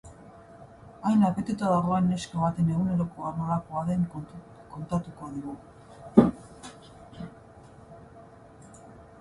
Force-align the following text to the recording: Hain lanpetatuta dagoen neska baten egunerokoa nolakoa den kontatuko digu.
Hain 1.07 1.19
lanpetatuta 1.25 1.73
dagoen 1.73 2.07
neska 2.13 2.39
baten 2.45 2.71
egunerokoa 2.77 3.33
nolakoa 3.35 3.85
den 3.89 4.07
kontatuko 4.15 5.29
digu. 5.37 5.55